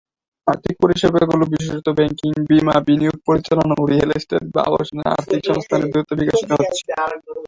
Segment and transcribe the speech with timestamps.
[0.47, 6.09] আর্থিক পরিষেবাগুলি, বিশেষত ব্যাংকিং, বীমা, বিনিয়োগ পরিচালনা ও রিয়েল এস্টেট বা আবাসনের আর্থিক সংস্থান দ্রুত
[6.19, 6.83] বিকশিত হচ্ছে।